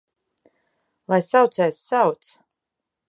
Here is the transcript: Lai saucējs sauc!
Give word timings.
Lai 1.13 1.19
saucējs 1.27 1.83
sauc! 1.91 2.35